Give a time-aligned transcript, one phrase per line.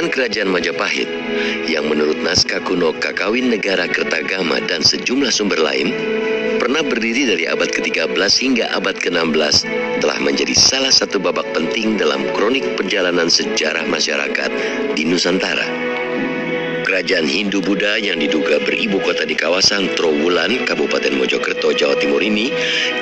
[0.00, 1.08] Pemerintahan Kerajaan Majapahit
[1.68, 5.92] yang menurut naskah kuno Kakawin Negara Kertagama dan sejumlah sumber lain
[6.56, 9.68] pernah berdiri dari abad ke-13 hingga abad ke-16
[10.00, 14.48] telah menjadi salah satu babak penting dalam kronik perjalanan sejarah masyarakat
[14.96, 15.68] di Nusantara.
[16.88, 22.48] Kerajaan Hindu-Buddha yang diduga beribu kota di kawasan Trowulan, Kabupaten Mojokerto, Jawa Timur ini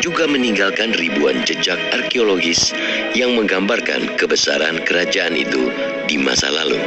[0.02, 2.74] juga meninggalkan ribuan jejak arkeologis
[3.14, 5.70] yang menggambarkan kebesaran kerajaan itu
[6.08, 6.80] di masa lalu.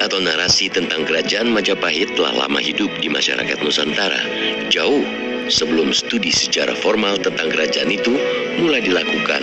[0.00, 4.18] atau narasi tentang kerajaan Majapahit telah lama hidup di masyarakat Nusantara,
[4.72, 5.04] jauh
[5.46, 8.16] sebelum studi sejarah formal tentang kerajaan itu
[8.58, 9.42] mulai dilakukan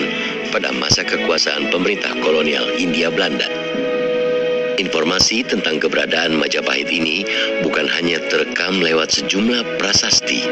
[0.49, 3.56] pada masa kekuasaan pemerintah kolonial Hindia Belanda.
[4.77, 7.25] Informasi tentang keberadaan Majapahit ini
[7.65, 10.45] bukan hanya terekam lewat sejumlah prasasti,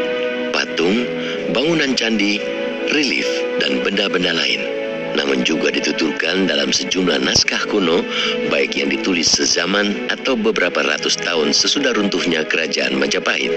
[0.50, 1.06] patung,
[1.54, 2.42] bangunan candi,
[2.90, 3.30] relief,
[3.62, 8.04] dan benda-benda lain namun juga dituturkan dalam sejumlah naskah kuno,
[8.52, 13.52] baik yang ditulis sezaman atau beberapa ratus tahun sesudah runtuhnya kerajaan Majapahit.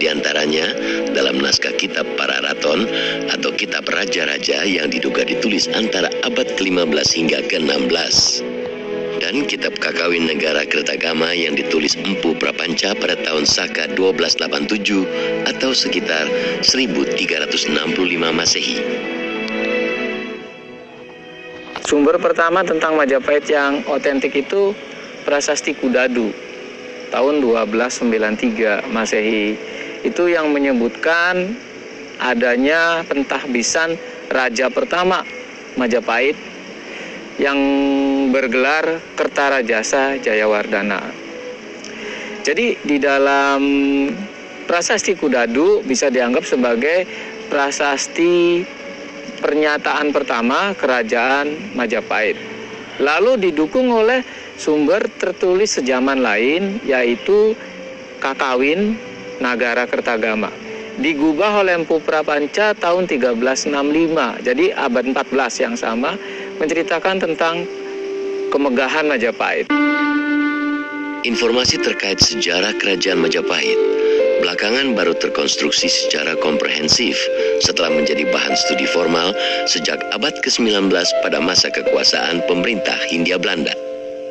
[0.00, 0.74] Di antaranya
[1.12, 2.88] dalam naskah kitab Pararaton
[3.30, 8.53] atau kitab Raja-Raja yang diduga ditulis antara abad ke-15 hingga ke-16
[9.24, 16.28] dan kitab Kakawin Negara Kertagama yang ditulis Empu Prapanca pada tahun Saka 1287 atau sekitar
[16.60, 17.64] 1365
[18.20, 18.84] Masehi.
[21.88, 24.76] Sumber pertama tentang Majapahit yang otentik itu
[25.24, 26.28] Prasasti Kudadu
[27.08, 29.56] tahun 1293 Masehi.
[30.04, 31.56] Itu yang menyebutkan
[32.20, 33.96] adanya pentahbisan
[34.28, 35.24] raja pertama
[35.80, 36.36] Majapahit
[37.38, 37.58] yang
[38.30, 41.02] bergelar Kertarajasa Jayawardana.
[42.44, 43.62] Jadi di dalam
[44.68, 47.08] prasasti Kudadu bisa dianggap sebagai
[47.48, 48.64] prasasti
[49.40, 52.36] pernyataan pertama kerajaan Majapahit.
[53.00, 54.22] Lalu didukung oleh
[54.54, 57.58] sumber tertulis sejaman lain yaitu
[58.22, 58.96] Kakawin
[59.42, 60.52] Nagara Kertagama.
[60.94, 64.46] Digubah oleh Empu Prapanca tahun 1365.
[64.46, 66.14] Jadi abad 14 yang sama
[66.58, 67.66] menceritakan tentang
[68.50, 69.66] kemegahan Majapahit.
[71.24, 73.78] Informasi terkait sejarah kerajaan Majapahit
[74.44, 77.16] belakangan baru terkonstruksi secara komprehensif
[77.64, 79.32] setelah menjadi bahan studi formal
[79.64, 80.92] sejak abad ke-19
[81.24, 83.72] pada masa kekuasaan pemerintah Hindia Belanda.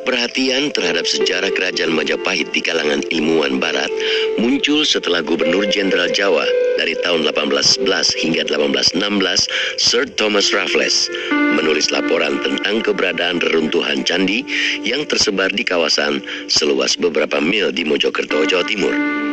[0.04, 3.88] Perhatian terhadap sejarah kerajaan Majapahit di kalangan ilmuwan barat
[4.36, 6.44] muncul setelah Gubernur Jenderal Jawa
[6.76, 9.48] dari tahun 1811 hingga 1816
[9.80, 11.08] Sir Thomas Raffles
[11.56, 14.44] menulis laporan tentang keberadaan reruntuhan candi
[14.84, 16.20] yang tersebar di kawasan
[16.52, 19.23] seluas beberapa mil di Mojokerto, Jawa Timur.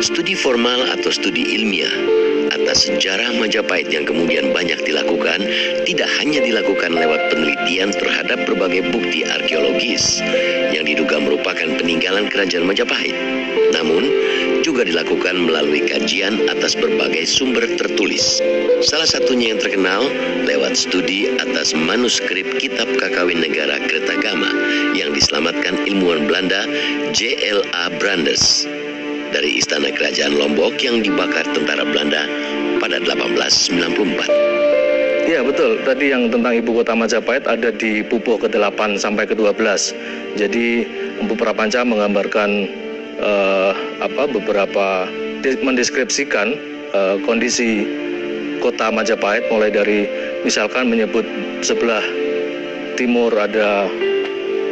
[0.00, 1.92] Studi formal atau studi ilmiah
[2.56, 5.44] atas sejarah Majapahit yang kemudian banyak dilakukan
[5.84, 10.24] tidak hanya dilakukan lewat penelitian terhadap berbagai bukti arkeologis
[10.72, 13.12] yang diduga merupakan peninggalan kerajaan Majapahit,
[13.76, 14.08] namun
[14.64, 18.40] juga dilakukan melalui kajian atas berbagai sumber tertulis.
[18.80, 20.08] Salah satunya yang terkenal
[20.48, 24.48] lewat studi atas manuskrip kitab Kakawin Negara Kertagama
[24.96, 26.64] yang diselamatkan ilmuwan Belanda
[27.12, 27.92] J.L.A.
[28.00, 28.64] Brandes
[29.30, 32.26] dari istana kerajaan Lombok yang dibakar tentara Belanda
[32.82, 34.50] pada 1894.
[35.30, 39.62] Iya betul, tadi yang tentang ibu kota Majapahit ada di pupuh ke-8 sampai ke-12.
[40.34, 40.82] Jadi
[41.22, 42.66] Empu Prapanca menggambarkan
[43.22, 45.06] uh, apa beberapa
[45.44, 46.56] mendeskripsikan
[46.90, 47.86] uh, kondisi
[48.58, 50.08] kota Majapahit mulai dari
[50.42, 51.22] misalkan menyebut
[51.62, 52.02] sebelah
[52.96, 53.86] timur ada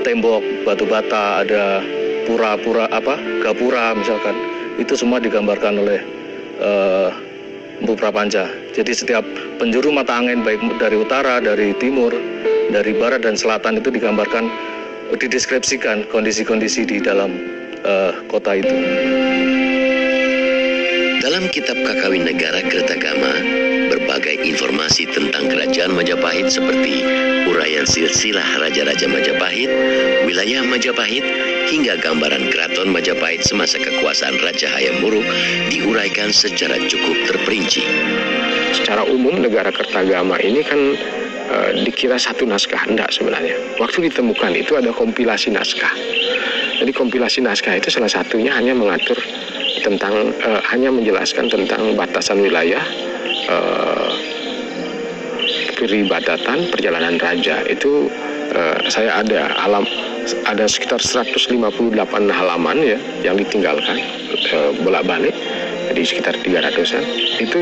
[0.03, 1.85] tembok batu bata, ada
[2.29, 4.48] pura-pura apa gapura misalkan
[4.79, 6.01] itu semua digambarkan oleh
[6.63, 7.11] uh,
[7.99, 8.47] Prapanca.
[8.75, 9.23] Jadi setiap
[9.59, 12.15] penjuru mata angin baik dari utara, dari timur,
[12.71, 14.51] dari barat dan selatan itu digambarkan
[15.15, 17.31] dideskripsikan kondisi-kondisi di dalam
[17.83, 18.75] uh, kota itu.
[21.23, 23.33] Dalam kitab Kakawin Negara Kertagama,
[24.49, 27.05] informasi tentang kerajaan Majapahit seperti
[27.45, 29.71] uraian silsilah Raja-Raja Majapahit,
[30.25, 31.25] wilayah Majapahit,
[31.69, 35.25] hingga gambaran keraton Majapahit semasa kekuasaan Raja Hayam Wuruk
[35.69, 37.85] diuraikan secara cukup terperinci.
[38.73, 40.81] Secara umum negara Kertagama ini kan
[41.49, 43.57] e, dikira satu naskah, enggak sebenarnya.
[43.77, 45.93] Waktu ditemukan itu ada kompilasi naskah.
[46.79, 49.19] Jadi kompilasi naskah itu salah satunya hanya mengatur
[49.85, 52.85] tentang e, hanya menjelaskan tentang batasan wilayah
[53.49, 53.57] e,
[55.79, 57.63] peribadatan perjalanan raja.
[57.71, 58.11] Itu
[58.51, 59.87] e, saya ada alam
[60.45, 61.95] ada sekitar 158
[62.29, 63.97] halaman ya yang ditinggalkan
[64.53, 65.33] eh, bolak-balik
[65.89, 67.05] jadi sekitar 300-an
[67.41, 67.59] itu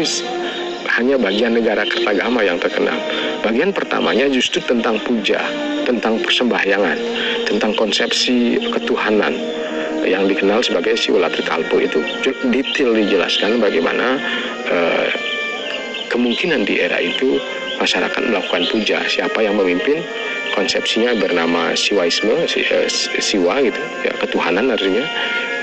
[0.97, 2.97] hanya bagian negara Kertagama yang terkenal.
[3.45, 5.39] Bagian pertamanya justru tentang puja,
[5.85, 6.97] tentang persembahyangan,
[7.45, 9.37] tentang konsepsi ketuhanan
[10.07, 11.99] yang dikenal sebagai Siwalatri Kalpo itu
[12.49, 14.17] detail dijelaskan bagaimana
[14.71, 15.09] eh,
[16.09, 17.37] kemungkinan di era itu
[17.81, 19.01] masyarakat melakukan puja.
[19.07, 20.03] Siapa yang memimpin
[20.57, 22.89] konsepsinya bernama siwaisme si, eh,
[23.21, 25.05] siwa gitu ya ketuhanan artinya.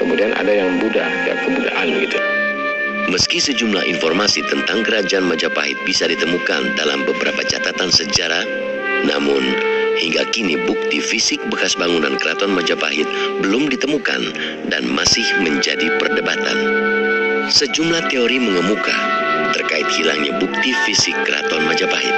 [0.02, 2.18] Kemudian ada yang Buddha ya kebudaan gitu.
[3.12, 8.48] Meski sejumlah informasi tentang kerajaan Majapahit bisa ditemukan dalam beberapa catatan sejarah,
[9.04, 9.44] namun
[10.00, 13.06] hingga kini bukti fisik bekas bangunan keraton Majapahit
[13.44, 14.34] belum ditemukan
[14.72, 16.58] dan masih menjadi perdebatan.
[17.52, 19.23] Sejumlah teori mengemuka
[19.74, 22.14] terkait hilangnya bukti fisik keraton Majapahit.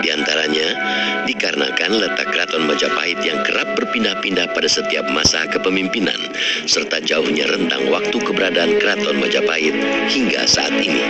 [0.00, 0.72] Di antaranya,
[1.28, 6.16] dikarenakan letak keraton Majapahit yang kerap berpindah-pindah pada setiap masa kepemimpinan,
[6.64, 9.76] serta jauhnya rentang waktu keberadaan keraton Majapahit
[10.08, 11.04] hingga saat ini.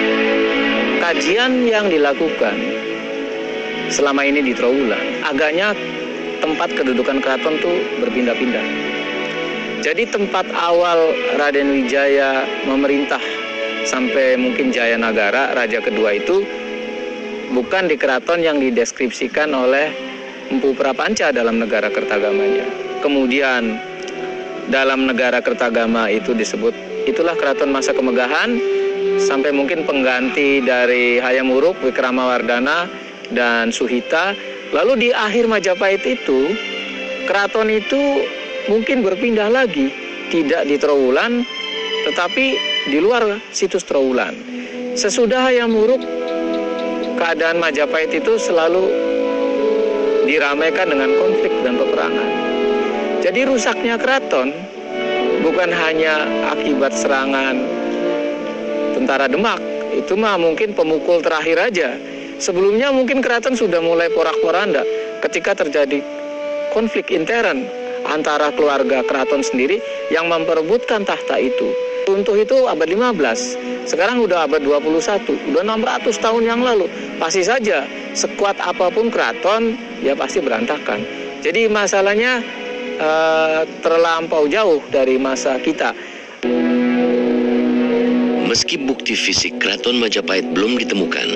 [0.99, 2.59] Kajian yang dilakukan
[3.95, 5.79] selama ini di Trawulan, agaknya
[6.43, 8.67] tempat kedudukan keraton tuh berpindah-pindah.
[9.87, 13.23] Jadi tempat awal Raden Wijaya memerintah
[13.87, 16.43] sampai mungkin Jaya Nagara, raja kedua itu
[17.55, 19.95] bukan di keraton yang dideskripsikan oleh
[20.51, 22.67] Empu Prapanca dalam negara Kertagamanya.
[23.03, 23.79] Kemudian
[24.71, 26.75] dalam negara Kertagama itu disebut
[27.07, 28.59] itulah keraton masa kemegahan
[29.23, 32.91] sampai mungkin pengganti dari Hayam Wuruk, Wikramawardhana
[33.31, 34.35] dan Suhita.
[34.75, 36.51] Lalu di akhir Majapahit itu
[37.31, 38.27] keraton itu
[38.67, 39.95] mungkin berpindah lagi
[40.35, 41.47] tidak di Trowulan
[42.07, 44.35] tetapi di luar situs Trowulan.
[44.95, 46.01] Sesudah Hayam Wuruk
[47.19, 48.89] keadaan Majapahit itu selalu
[50.25, 52.31] diramaikan dengan konflik dan peperangan.
[53.21, 54.55] Jadi rusaknya keraton
[55.43, 57.59] bukan hanya akibat serangan
[58.95, 59.59] tentara Demak,
[59.93, 61.99] itu mah mungkin pemukul terakhir aja.
[62.37, 64.85] Sebelumnya mungkin keraton sudah mulai porak-poranda
[65.25, 66.05] ketika terjadi
[66.71, 67.65] konflik intern
[68.07, 69.81] antara keluarga keraton sendiri
[70.13, 71.73] yang memperebutkan tahta itu.
[72.07, 76.87] Untuk itu abad 15, sekarang udah abad 21, udah 600 tahun yang lalu.
[77.19, 77.83] Pasti saja
[78.15, 79.75] sekuat apa pun keraton,
[80.07, 81.03] ya pasti berantakan.
[81.43, 82.47] Jadi masalahnya
[83.03, 85.91] uh, terlampau jauh dari masa kita.
[88.57, 91.29] Meski bukti fisik keraton Majapahit belum ditemukan,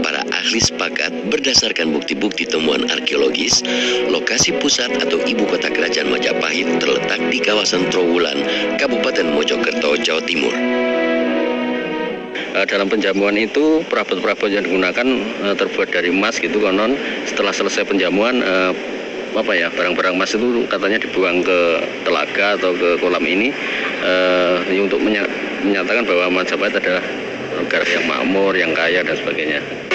[0.00, 3.60] para ahli sepakat berdasarkan bukti-bukti temuan arkeologis,
[4.08, 8.40] lokasi pusat atau ibu kota kerajaan Majapahit terletak di kawasan Trowulan,
[8.80, 10.56] Kabupaten Mojokerto, Jawa Timur.
[12.56, 15.04] Eh, dalam penjamuan itu perabot-perabot yang digunakan
[15.44, 16.96] eh, terbuat dari emas gitu konon
[17.28, 18.72] setelah selesai penjamuan eh,
[19.34, 21.58] apa ya barang-barang emas itu katanya dibuang ke
[22.06, 23.50] telaga atau ke kolam ini
[24.06, 25.02] uh, untuk
[25.64, 27.04] menyatakan bahwa Majapahit adalah
[27.56, 29.93] negara yang makmur, yang kaya dan sebagainya.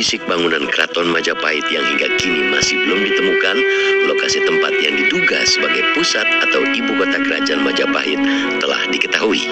[0.00, 3.56] Fisik bangunan keraton Majapahit yang hingga kini masih belum ditemukan,
[4.08, 8.16] lokasi tempat yang diduga sebagai pusat atau ibu kota kerajaan Majapahit
[8.64, 9.44] telah diketahui.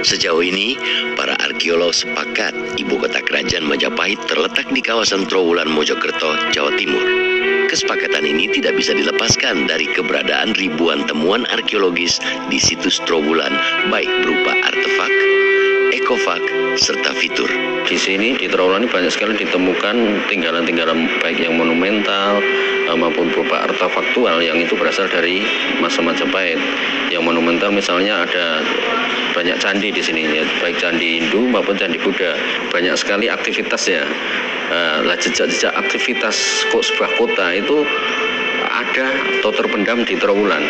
[0.00, 0.80] Sejauh ini,
[1.12, 7.04] para arkeolog sepakat ibu kota kerajaan Majapahit terletak di kawasan Trowulan Mojokerto, Jawa Timur.
[7.68, 12.16] Kesepakatan ini tidak bisa dilepaskan dari keberadaan ribuan temuan arkeologis
[12.48, 13.52] di situs Trowulan,
[13.92, 15.12] baik berupa artefak,
[15.92, 17.48] ekofak, serta fitur.
[17.84, 22.40] Di sini di Trowulan ini banyak sekali ditemukan tinggalan-tinggalan baik yang monumental
[22.88, 25.44] eh, maupun berupa artefaktual yang itu berasal dari
[25.82, 26.56] masa Majapahit.
[27.12, 28.64] Yang monumental misalnya ada
[29.36, 32.36] banyak candi di sini ya, baik candi Hindu maupun candi Buddha.
[32.72, 34.04] Banyak sekali aktivitas ya.
[34.72, 37.84] Uh, jejak-jejak aktivitas kok sebuah kota itu
[38.64, 40.64] ada atau terpendam di Trowulan.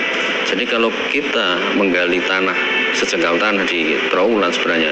[0.50, 2.56] Jadi kalau kita menggali tanah
[2.98, 4.90] sejengkal tanah di Trowulan sebenarnya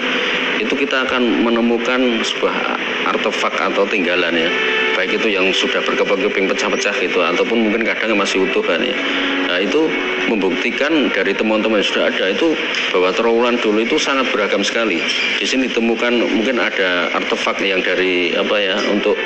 [0.60, 2.76] itu kita akan menemukan sebuah
[3.16, 4.50] artefak atau tinggalan ya.
[4.92, 8.92] Baik itu yang sudah berkeping-keping pecah-pecah gitu ataupun mungkin kadang masih utuh kan ya.
[9.48, 9.88] Nah itu
[10.28, 12.52] membuktikan dari teman-teman yang sudah ada itu
[12.92, 15.00] bahwa Trowulan dulu itu sangat beragam sekali.
[15.40, 19.16] Di sini ditemukan mungkin ada artefak yang dari apa ya untuk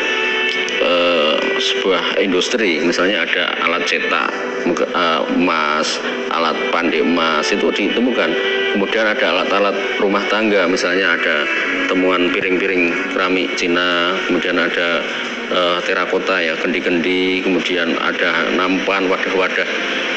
[0.87, 2.79] uh, sebuah industri.
[2.87, 6.01] Misalnya ada alat cetak uh, emas
[6.33, 8.31] alat pandai emas itu ditemukan.
[8.75, 11.47] Kemudian ada alat-alat rumah tangga misalnya ada
[11.87, 14.99] temuan piring-piring keramik Cina kemudian ada
[15.53, 19.67] uh, terakota ya, kendi-kendi, kemudian ada nampan, wadah-wadah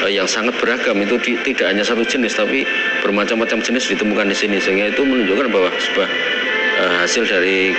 [0.06, 0.96] uh, yang sangat beragam.
[1.02, 2.64] Itu di, tidak hanya satu jenis tapi
[3.04, 4.56] bermacam-macam jenis ditemukan di sini.
[4.62, 6.10] Sehingga itu menunjukkan bahwa sebuah
[6.80, 7.74] uh, hasil dari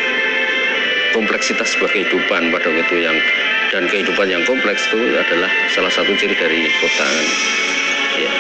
[1.11, 3.17] kompleksitas sebuah kehidupan pada waktu yang
[3.69, 7.07] dan kehidupan yang kompleks itu adalah salah satu ciri dari kota.
[8.17, 8.31] Ya.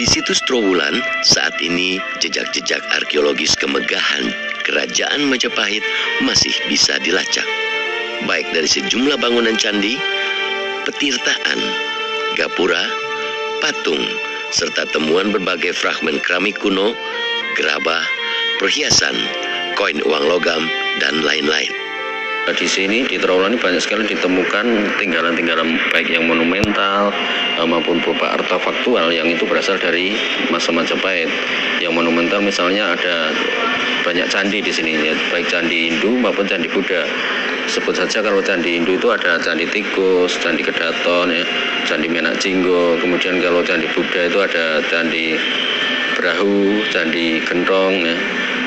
[0.00, 4.32] Di situs Trowulan, saat ini jejak-jejak arkeologis kemegahan
[4.64, 5.84] Kerajaan Majapahit
[6.24, 7.44] masih bisa dilacak.
[8.24, 10.00] Baik dari sejumlah bangunan candi,
[10.88, 11.60] petirtaan,
[12.36, 12.84] gapura,
[13.60, 14.00] patung,
[14.52, 16.96] serta temuan berbagai fragmen keramik kuno,
[17.56, 18.04] gerabah,
[18.60, 19.16] perhiasan,
[19.80, 20.68] koin uang logam,
[21.00, 21.72] dan lain-lain.
[22.50, 27.14] Di sini di ini banyak sekali ditemukan tinggalan-tinggalan baik yang monumental
[27.54, 30.18] eh, maupun berupa artefaktual yang itu berasal dari
[30.50, 31.30] masa Majapahit.
[31.78, 33.30] Yang monumental misalnya ada
[34.02, 37.06] banyak candi di sini ya, baik candi Hindu maupun candi Buddha.
[37.70, 41.46] Sebut saja kalau candi Hindu itu ada candi Tikus, candi Kedaton, ya,
[41.86, 42.98] candi Menak Jinggo.
[42.98, 45.38] Kemudian kalau candi Buddha itu ada candi
[46.18, 47.94] Brahu, candi Gentong.
[48.02, 48.16] Ya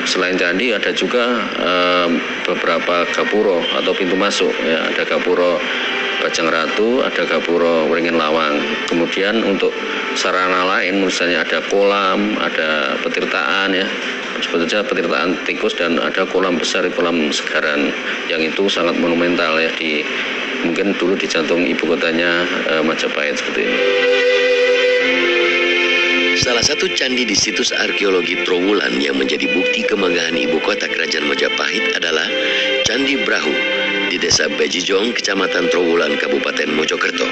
[0.04, 5.60] selain candi ada juga um, beberapa gapuro atau pintu masuk ya ada gapuro
[6.24, 8.56] Bajang Ratu, ada gapuro Wringin Lawang.
[8.88, 9.76] Kemudian untuk
[10.16, 13.84] sarana lain misalnya ada kolam, ada petirtaan ya.
[14.40, 17.92] Sebetulnya petirtaan tikus dan ada kolam besar, kolam segaran
[18.32, 20.00] yang itu sangat monumental ya di
[20.64, 24.53] mungkin dulu di jantung ibu kotanya eh, Majapahit seperti ini.
[26.64, 32.24] Satu candi di situs arkeologi Trowulan yang menjadi bukti kemegahan ibu kota kerajaan Majapahit adalah
[32.88, 33.52] Candi Brahu
[34.08, 37.28] di desa Bejijong, kecamatan Trowulan, Kabupaten Mojokerto.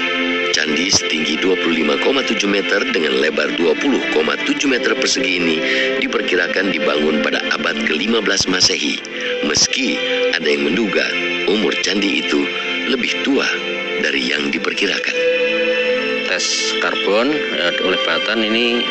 [0.53, 5.57] Candi setinggi 25,7 meter dengan lebar 20,7 meter persegi ini
[5.97, 9.01] diperkirakan dibangun pada abad ke-15 Masehi.
[9.49, 9.97] Meski
[10.37, 11.09] ada yang menduga
[11.49, 12.45] umur candi itu
[12.85, 13.49] lebih tua
[13.97, 15.17] dari yang diperkirakan
[16.33, 18.81] tes karbon ya, oleh Batan ini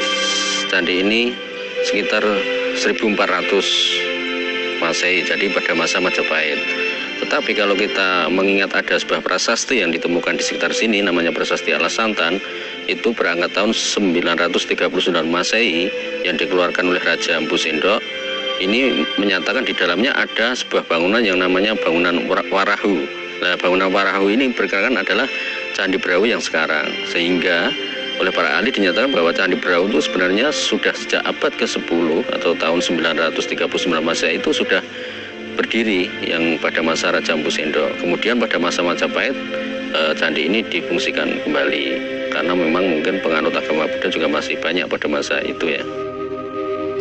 [0.73, 1.37] candi ini
[1.85, 6.57] sekitar 1400 Masehi jadi pada masa Majapahit.
[7.21, 12.41] Tetapi kalau kita mengingat ada sebuah prasasti yang ditemukan di sekitar sini namanya prasasti Alasantan
[12.89, 15.93] itu berangkat tahun 939 Masehi
[16.25, 18.01] yang dikeluarkan oleh Raja Empu Sendok.
[18.59, 23.07] Ini menyatakan di dalamnya ada sebuah bangunan yang namanya bangunan Warahu.
[23.45, 25.29] Nah, bangunan Warahu ini berkirakan adalah
[25.77, 26.91] Candi Brahu yang sekarang.
[27.11, 27.71] Sehingga
[28.23, 32.79] oleh para ahli dinyatakan bahwa Candi Brahu itu sebenarnya sudah sejak abad ke-10 atau tahun
[32.79, 33.67] 939
[33.99, 34.79] Masehi itu sudah
[35.59, 37.99] berdiri yang pada masa Raja Empu Sendok.
[37.99, 39.35] Kemudian pada masa Majapahit
[39.91, 41.85] eh, candi ini difungsikan kembali
[42.31, 45.83] karena memang mungkin penganut agama Buddha juga masih banyak pada masa itu ya.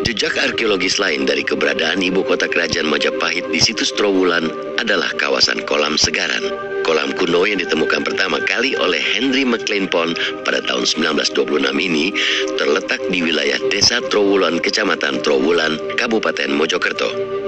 [0.01, 4.50] Jejak arkeologis lain dari keberadaan ibu kota kerajaan Majapahit di situs Trowulan
[4.81, 6.41] adalah kawasan kolam Segaran.
[6.81, 12.10] Kolam kuno yang ditemukan pertama kali oleh Henry McLean Pond pada tahun 1926 ini
[12.58, 17.41] terletak di wilayah Desa Trowulan, Kecamatan Trowulan, Kabupaten Mojokerto.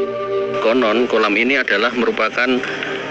[0.63, 2.47] Konon kolam ini adalah merupakan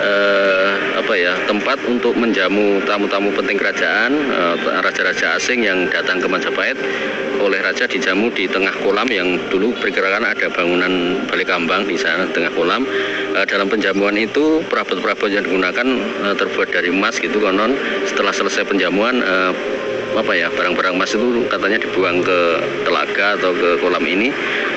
[0.00, 6.24] eh, apa ya tempat untuk menjamu tamu-tamu penting kerajaan eh, raja-raja asing yang datang ke
[6.24, 6.80] Majapahit.
[7.44, 12.24] Oleh raja dijamu di tengah kolam yang dulu perkirakan ada bangunan balik kambang di sana
[12.32, 12.88] tengah kolam.
[13.36, 15.84] Eh, dalam penjamuan itu perabot-perabot yang digunakan
[16.24, 17.76] eh, terbuat dari emas gitu konon.
[18.08, 19.52] Setelah selesai penjamuan eh,
[20.16, 22.40] apa ya barang-barang emas itu katanya dibuang ke
[22.84, 24.28] telaga atau ke kolam ini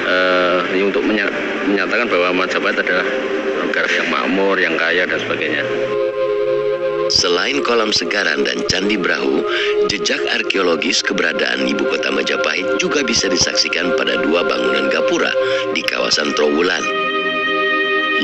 [0.06, 1.28] uh, untuk menya
[1.66, 3.08] menyatakan bahwa Majapahit adalah
[3.66, 5.66] negara yang makmur, yang kaya dan sebagainya.
[7.06, 9.46] Selain kolam Segaran dan Candi Brahu,
[9.94, 15.30] jejak arkeologis keberadaan ibu kota Majapahit juga bisa disaksikan pada dua bangunan gapura
[15.78, 16.82] di kawasan Trowulan,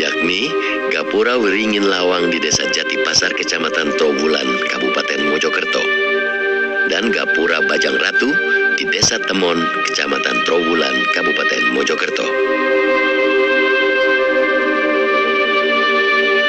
[0.01, 0.49] yakni
[0.89, 5.83] Gapura Wiringin Lawang di Desa Jati Pasar, Kecamatan Trowulan, Kabupaten Mojokerto
[6.89, 8.33] dan Gapura Bajang Ratu
[8.81, 12.25] di Desa Temon, Kecamatan Trowulan, Kabupaten Mojokerto.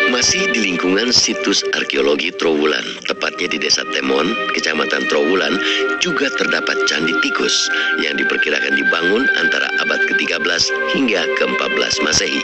[0.08, 5.60] Masih di lingkungan situs arkeologi Trowulan, tepatnya di Desa Temon, Kecamatan Trowulan,
[6.00, 7.68] juga terdapat Candi Tikus
[8.00, 12.40] yang diperkirakan dibangun antara abad ke-13 hingga ke-14 Masehi.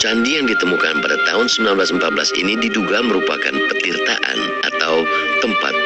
[0.00, 4.38] Candi yang ditemukan pada tahun 1914 ini diduga merupakan petirtaan
[4.72, 5.04] atau
[5.44, 5.79] tempat.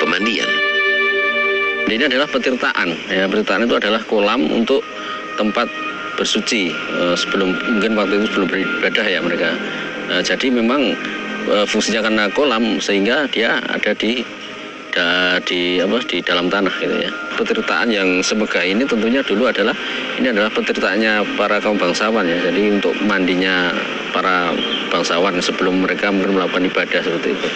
[1.95, 2.91] Ini adalah petirtaan.
[3.07, 4.83] Ya, petirtaan itu adalah kolam untuk
[5.39, 5.71] tempat
[6.19, 9.55] bersuci uh, sebelum mungkin waktu itu sebelum beribadah ya mereka.
[10.11, 10.99] Uh, jadi memang
[11.47, 14.27] uh, fungsinya karena kolam sehingga dia ada di
[14.91, 17.11] da, di apa di dalam tanah gitu ya.
[17.39, 19.75] Petirtaan yang semegah ini tentunya dulu adalah
[20.19, 22.39] ini adalah petirtaannya para kaum bangsawan ya.
[22.51, 23.71] Jadi untuk mandinya
[24.11, 24.51] para
[24.91, 27.49] bangsawan sebelum mereka melakukan ibadah seperti itu.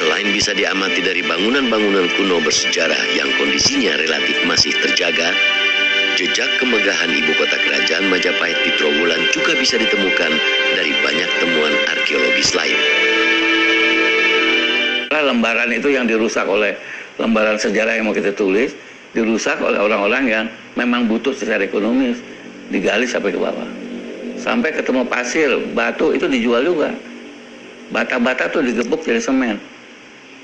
[0.00, 5.28] Selain bisa diamati dari bangunan-bangunan kuno bersejarah yang kondisinya relatif masih terjaga,
[6.16, 10.32] jejak kemegahan ibu kota kerajaan Majapahit di Trowulan juga bisa ditemukan
[10.72, 12.80] dari banyak temuan arkeologis lain.
[15.12, 16.80] Lembaran itu yang dirusak oleh
[17.20, 18.72] lembaran sejarah yang mau kita tulis,
[19.12, 20.44] dirusak oleh orang-orang yang
[20.80, 22.24] memang butuh secara ekonomis,
[22.72, 23.68] digali sampai ke bawah.
[24.40, 26.88] Sampai ketemu pasir, batu itu dijual juga.
[27.92, 29.60] Bata-bata tuh digebuk jadi semen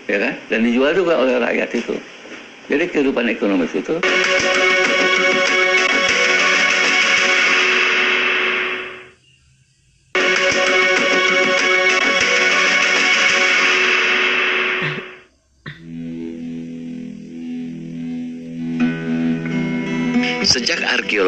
[0.07, 0.35] ya kan?
[0.51, 1.95] Dan dijual juga oleh rakyat itu.
[2.67, 3.95] Jadi kehidupan ekonomis itu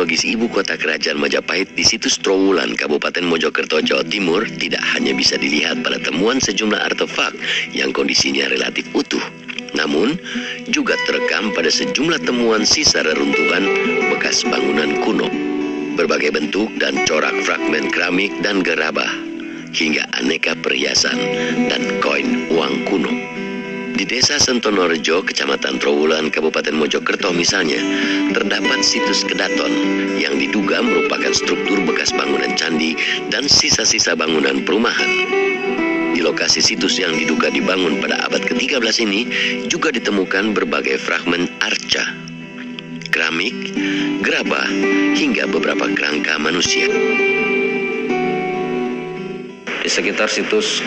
[0.09, 5.37] arkeologis ibu kota kerajaan Majapahit di situs Trowulan, Kabupaten Mojokerto, Jawa Timur tidak hanya bisa
[5.37, 7.37] dilihat pada temuan sejumlah artefak
[7.77, 9.21] yang kondisinya relatif utuh,
[9.77, 10.17] namun
[10.73, 13.69] juga terekam pada sejumlah temuan sisa reruntuhan
[14.17, 15.29] bekas bangunan kuno,
[16.01, 19.13] berbagai bentuk dan corak fragmen keramik dan gerabah,
[19.77, 21.21] hingga aneka perhiasan
[21.69, 23.38] dan koin uang kuno.
[23.99, 27.83] Di desa Sentonorejo, kecamatan Trowulan, Kabupaten Mojokerto misalnya,
[28.31, 29.75] terdapat situs kedaton
[30.15, 32.95] yang diduga merupakan struktur bekas bangunan candi
[33.35, 35.11] dan sisa-sisa bangunan perumahan.
[36.15, 39.21] Di lokasi situs yang diduga dibangun pada abad ke-13 ini
[39.67, 42.07] juga ditemukan berbagai fragmen arca,
[43.11, 43.75] keramik,
[44.23, 44.71] gerabah,
[45.19, 46.87] hingga beberapa kerangka manusia.
[49.83, 50.87] Di sekitar situs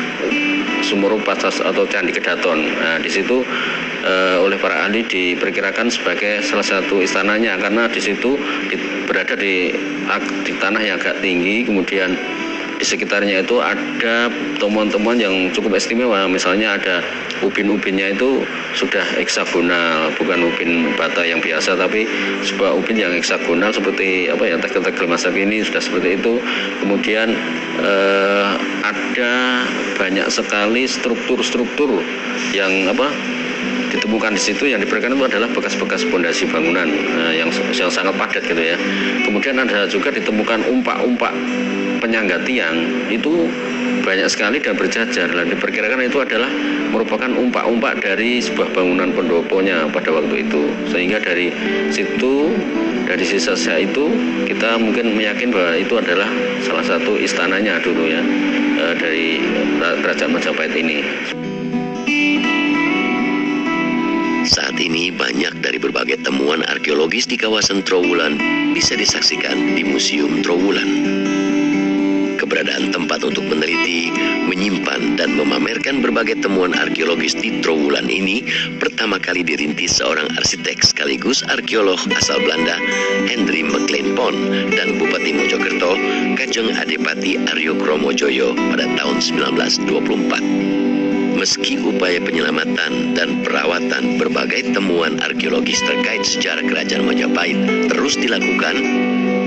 [0.81, 2.59] Sumur Pasas atau Candi Kedaton.
[2.77, 3.45] Nah, di situ
[4.01, 8.37] e, oleh para ahli diperkirakan sebagai salah satu istananya karena di situ
[8.69, 9.71] di, berada di
[10.43, 12.17] di tanah yang agak tinggi, kemudian
[12.81, 14.25] di sekitarnya itu ada
[14.57, 16.25] temuan-temuan yang cukup istimewa.
[16.25, 17.05] Misalnya ada
[17.45, 18.41] ubin-ubinnya itu
[18.73, 22.09] sudah heksagonal, bukan ubin bata yang biasa, tapi
[22.41, 26.41] sebuah ubin yang heksagonal seperti apa ya tegel-tegel masa kini sudah seperti itu.
[26.81, 27.37] Kemudian
[27.85, 28.49] eh,
[28.81, 29.65] ada
[29.95, 32.01] banyak sekali struktur-struktur
[32.51, 33.09] yang apa
[33.91, 38.43] ditemukan di situ yang diperkirakan itu adalah bekas-bekas pondasi bangunan uh, yang, yang sangat padat
[38.47, 38.79] gitu ya.
[39.27, 41.35] Kemudian ada juga ditemukan umpak-umpak
[41.99, 43.51] penyangga tiang itu
[44.01, 46.49] banyak sekali dan berjajar dan diperkirakan itu adalah
[46.91, 51.53] merupakan umpak-umpak dari sebuah bangunan pendoponya pada waktu itu sehingga dari
[51.93, 52.51] situ
[53.05, 54.11] dari sisa-sisa itu
[54.47, 56.27] kita mungkin meyakin bahwa itu adalah
[56.63, 58.21] salah satu istananya dulu ya
[58.81, 59.27] eh, dari
[60.01, 60.99] kerajaan Majapahit ini.
[64.41, 68.41] Saat ini banyak dari berbagai temuan arkeologis di kawasan Trowulan
[68.73, 71.20] bisa disaksikan di Museum Trowulan.
[72.61, 74.13] Keberadaan tempat untuk meneliti,
[74.45, 78.45] menyimpan, dan memamerkan berbagai temuan arkeologis di Trowulan ini
[78.77, 82.77] pertama kali dirintis seorang arsitek sekaligus arkeolog asal Belanda,
[83.25, 84.37] Henry McLean Pond,
[84.77, 85.97] dan Bupati Mojokerto,
[86.37, 91.41] Kajeng Adipati Aryo Kromojoyo pada tahun 1924.
[91.41, 98.77] Meski upaya penyelamatan dan perawatan berbagai temuan arkeologis terkait sejarah kerajaan Majapahit terus dilakukan,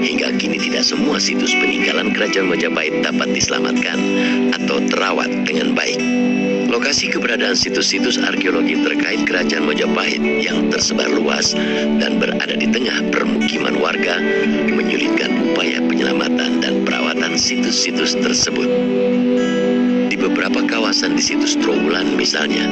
[0.05, 3.97] hingga kini tidak semua situs peninggalan kerajaan Majapahit dapat diselamatkan
[4.53, 5.97] atau terawat dengan baik.
[6.69, 11.57] Lokasi keberadaan situs-situs arkeologi terkait kerajaan Majapahit yang tersebar luas
[11.99, 14.21] dan berada di tengah permukiman warga
[14.69, 18.69] menyulitkan upaya penyelamatan dan perawatan situs-situs tersebut
[20.25, 22.65] beberapa kawasan di situs Trowulan misalnya,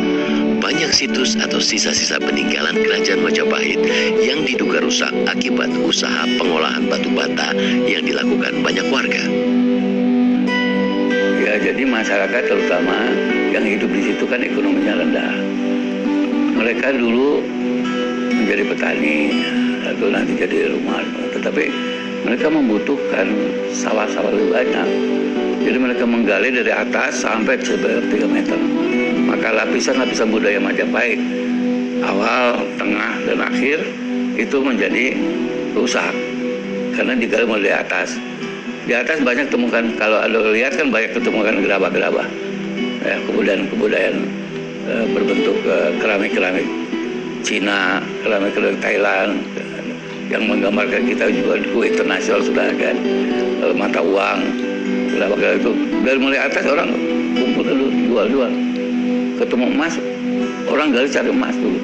[0.62, 3.82] banyak situs atau sisa-sisa peninggalan kerajaan Majapahit
[4.22, 7.50] yang diduga rusak akibat usaha pengolahan batu bata
[7.82, 9.26] yang dilakukan banyak warga.
[11.42, 13.10] Ya, jadi masyarakat terutama
[13.50, 15.34] yang hidup di situ kan ekonominya rendah.
[16.54, 17.42] Mereka dulu
[18.30, 19.18] menjadi petani
[19.82, 21.02] atau nanti jadi rumah,
[21.34, 21.74] tetapi
[22.22, 23.26] mereka membutuhkan
[23.74, 24.88] sawah-sawah lebih banyak
[25.62, 28.81] jadi mereka menggali dari atas sampai sebanyak 3 meter.
[29.32, 31.16] Maka lapisan-lapisan budaya Majapahit
[32.04, 33.78] awal, tengah, dan akhir
[34.36, 35.16] itu menjadi
[35.72, 36.12] rusak.
[36.92, 38.20] Karena digali mulai dari atas.
[38.84, 42.26] Di atas banyak temukan kalau ada lihat kan banyak ketemukan gerabah-gerabah,
[43.06, 44.16] ya, kebudayaan-kebudayaan
[44.90, 46.66] e, berbentuk e, keramik-keramik.
[47.42, 49.38] Cina, keramik-keramik Thailand
[50.30, 52.96] yang menggambarkan kita juga di internasional sudah kan.
[53.62, 54.40] E, mata uang
[55.22, 55.72] kali itu.
[56.02, 56.90] Dari mulai atas orang
[57.38, 58.71] kumpul dulu jual jual
[59.40, 59.94] ketemu emas
[60.68, 61.80] orang gali cari emas dulu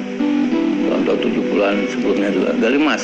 [0.89, 3.03] tahun tahun tujuh puluhan sebelumnya juga gali emas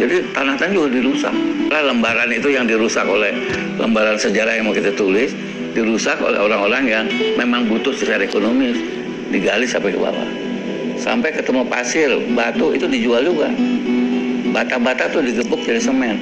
[0.00, 1.34] Jadi tanah-tanah juga dirusak.
[1.68, 3.36] Nah, lembaran itu yang dirusak oleh
[3.76, 5.36] lembaran sejarah yang mau kita tulis,
[5.76, 7.04] dirusak oleh orang-orang yang
[7.36, 8.80] memang butuh secara ekonomis,
[9.28, 10.28] digali sampai ke bawah.
[10.96, 13.52] Sampai ketemu pasir, batu itu dijual juga.
[14.56, 16.16] Bata-bata tuh digebuk jadi semen.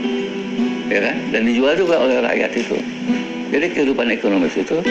[0.90, 1.16] Ya kan?
[1.30, 2.82] Dan dijual juga oleh rakyat itu.
[3.54, 4.82] Jadi kehidupan ekonomis itu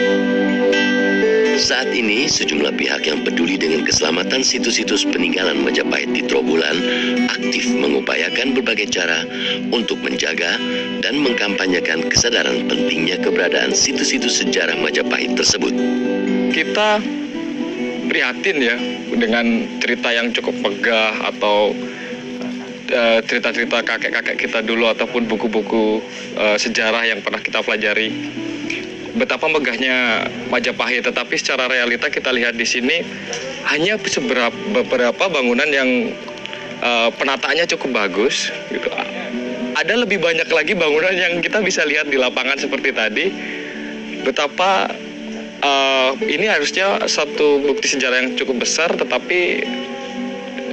[1.58, 6.78] Saat ini, sejumlah pihak yang peduli dengan keselamatan situs-situs peninggalan Majapahit di Trobulan
[7.26, 9.26] aktif mengupayakan berbagai cara
[9.74, 10.54] untuk menjaga
[11.02, 15.74] dan mengkampanyekan kesadaran pentingnya keberadaan situs-situs sejarah Majapahit tersebut.
[16.54, 17.02] kita
[18.06, 18.78] prihatin ya
[19.18, 21.74] dengan cerita yang cukup megah atau
[22.86, 26.06] eh, cerita-cerita kakek-kakek kita dulu ataupun buku-buku
[26.38, 28.14] eh, sejarah yang pernah kita pelajari.
[29.18, 33.02] Betapa megahnya Majapahit, tetapi secara realita kita lihat di sini
[33.66, 36.14] hanya seberapa beberapa bangunan yang
[36.78, 38.54] eh, penataannya cukup bagus.
[38.70, 38.86] Gitu.
[39.74, 43.26] Ada lebih banyak lagi bangunan yang kita bisa lihat di lapangan seperti tadi.
[44.22, 44.86] Betapa
[45.60, 49.66] eh, ini harusnya satu bukti sejarah yang cukup besar, tetapi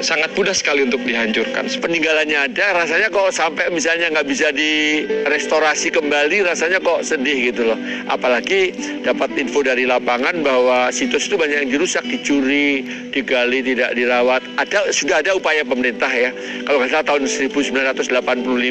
[0.06, 1.66] sangat mudah sekali untuk dihancurkan.
[1.82, 7.80] peninggalannya ada rasanya kok sampai misalnya nggak bisa direstorasi kembali rasanya kok sedih gitu loh.
[8.06, 14.46] Apalagi dapat info dari lapangan bahwa situs itu banyak yang dirusak dicuri digali tidak dirawat.
[14.62, 16.30] Ada sudah ada upaya pemerintah ya
[16.70, 18.06] kalau nggak tahun 1985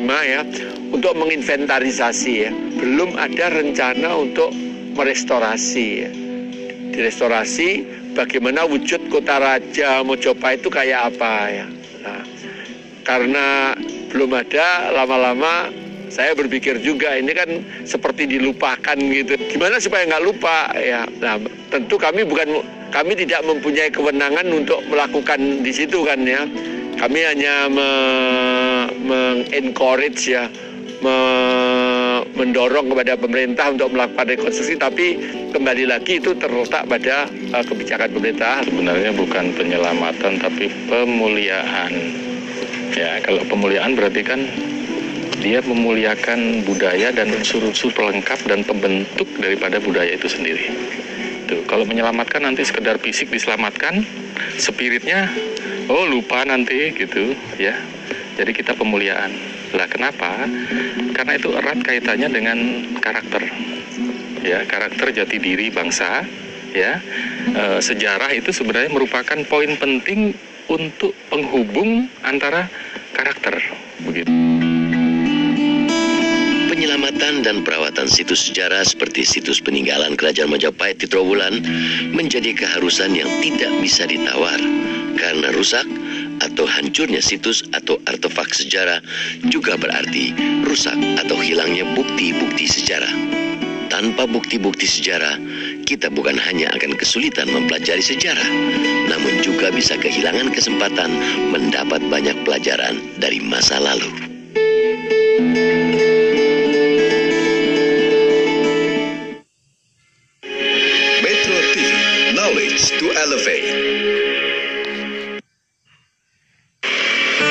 [0.07, 0.41] ya
[0.95, 2.51] untuk menginventarisasi ya.
[2.79, 4.55] Belum ada rencana untuk
[4.95, 6.11] merestorasi ya.
[6.95, 11.67] Direstorasi bagaimana wujud kota raja Mojopahit itu kayak apa ya.
[12.07, 12.23] Nah,
[13.05, 13.75] karena
[14.09, 15.69] belum ada lama-lama
[16.15, 17.51] saya berpikir juga ini kan
[17.83, 19.35] seperti dilupakan gitu.
[19.51, 21.03] Gimana supaya nggak lupa ya?
[21.19, 21.43] Nah,
[21.75, 22.63] tentu kami bukan
[22.95, 26.47] kami tidak mempunyai kewenangan untuk melakukan di situ kan ya.
[26.95, 30.47] Kami hanya me- mengencourage ya,
[31.03, 31.64] me-
[32.45, 35.17] mendorong kepada pemerintah untuk melakukan rekonstruksi, tapi
[35.57, 37.25] kembali lagi itu terletak pada
[37.57, 38.61] uh, kebijakan pemerintah.
[38.69, 41.93] sebenarnya bukan penyelamatan tapi pemuliaan.
[42.93, 44.45] Ya, kalau pemuliaan berarti kan
[45.41, 50.69] dia memuliakan budaya dan unsur-unsur pelengkap dan pembentuk daripada budaya itu sendiri.
[51.49, 54.05] Tuh, kalau menyelamatkan nanti sekedar fisik diselamatkan,
[54.61, 55.33] spiritnya
[55.89, 57.73] oh lupa nanti gitu ya.
[58.37, 59.54] Jadi kita pemuliaan.
[59.75, 60.47] Lah kenapa?
[61.13, 62.59] Karena itu erat kaitannya dengan
[63.03, 63.43] karakter.
[64.45, 66.23] Ya, karakter jati diri bangsa
[66.75, 66.99] ya
[67.55, 70.35] eh, sejarah itu sebenarnya merupakan poin penting
[70.67, 72.67] untuk penghubung antara
[73.15, 73.57] karakter
[74.03, 74.29] begitu.
[76.75, 81.63] Penyelamatan dan perawatan situs sejarah seperti situs peninggalan Kerajaan Majapahit di Trowulan
[82.11, 84.59] menjadi keharusan yang tidak bisa ditawar
[85.15, 85.87] karena rusak
[86.45, 89.01] atau hancurnya situs atau artefak sejarah
[89.49, 90.37] juga berarti
[90.69, 93.13] rusak atau hilangnya bukti-bukti sejarah.
[93.89, 95.39] Tanpa bukti-bukti sejarah,
[95.87, 98.49] kita bukan hanya akan kesulitan mempelajari sejarah,
[99.07, 101.15] namun juga bisa kehilangan kesempatan
[101.55, 104.34] mendapat banyak pelajaran dari masa lalu.